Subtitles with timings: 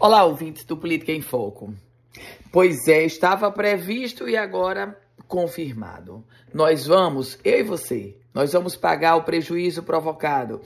[0.00, 1.74] Olá, ouvintes do Política em Foco.
[2.52, 6.24] Pois é, estava previsto e agora confirmado.
[6.54, 10.60] Nós vamos, eu e você, nós vamos pagar o prejuízo provocado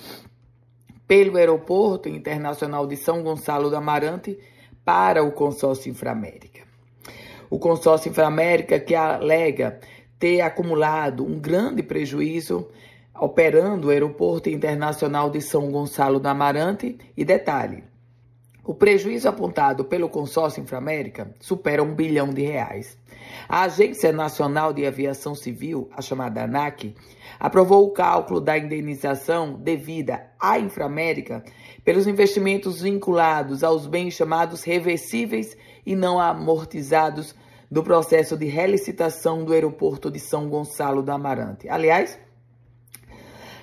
[1.09, 4.39] pelo Aeroporto Internacional de São Gonçalo do Amarante
[4.85, 6.61] para o consórcio Inframérica.
[7.49, 9.81] O consórcio Inframérica que alega
[10.19, 12.69] ter acumulado um grande prejuízo
[13.19, 17.83] operando o Aeroporto Internacional de São Gonçalo do Amarante e detalhe,
[18.65, 22.97] o prejuízo apontado pelo consórcio Inframérica supera um bilhão de reais.
[23.49, 26.95] A Agência Nacional de Aviação Civil, a chamada ANAC,
[27.41, 31.45] aprovou o cálculo da indenização devida à Inframérica
[31.85, 37.35] pelos investimentos vinculados aos bens chamados reversíveis e não amortizados
[37.69, 41.69] do processo de relicitação do aeroporto de São Gonçalo do Amarante.
[41.69, 42.19] Aliás,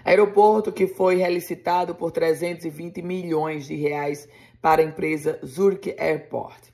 [0.04, 4.28] aeroporto que foi relicitado por 320 milhões de reais
[4.62, 6.70] para a empresa Zurich Airport.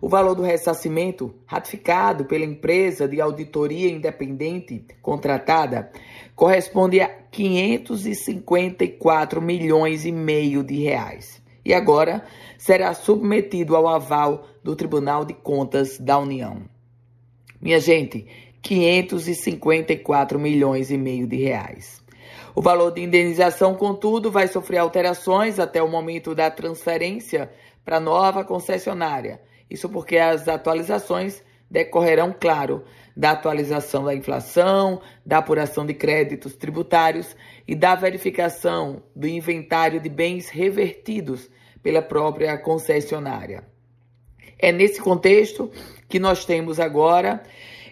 [0.00, 5.90] O valor do ressarcimento, ratificado pela empresa de auditoria independente contratada,
[6.34, 11.42] corresponde a 554 milhões e meio de reais.
[11.64, 12.24] E agora
[12.58, 16.62] será submetido ao aval do Tribunal de Contas da União.
[17.60, 18.26] Minha gente,
[18.62, 22.00] 554 milhões e meio de reais.
[22.54, 27.50] O valor de indenização, contudo, vai sofrer alterações até o momento da transferência
[27.84, 29.40] para a nova concessionária.
[29.68, 32.84] Isso porque as atualizações decorrerão, claro,
[33.16, 37.34] da atualização da inflação, da apuração de créditos tributários
[37.66, 41.50] e da verificação do inventário de bens revertidos
[41.82, 43.64] pela própria concessionária.
[44.58, 45.70] É nesse contexto
[46.08, 47.42] que nós temos agora,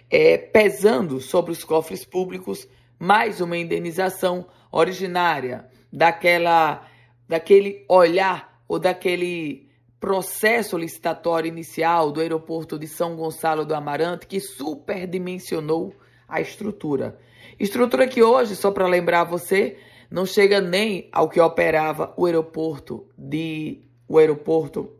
[0.09, 2.67] é, pesando sobre os cofres públicos,
[2.99, 6.85] mais uma indenização originária daquela
[7.27, 9.67] daquele olhar ou daquele
[9.99, 15.95] processo licitatório inicial do aeroporto de São Gonçalo do Amarante que superdimensionou
[16.27, 17.17] a estrutura.
[17.59, 19.77] Estrutura que hoje, só para lembrar você,
[20.11, 24.91] não chega nem ao que operava o aeroporto de o aeroporto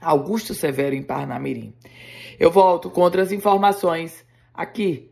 [0.00, 1.74] Augusto Severo em Parnamirim.
[2.38, 5.11] Eu volto com outras informações aqui